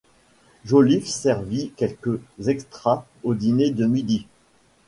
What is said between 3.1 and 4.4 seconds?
au dîner de midi.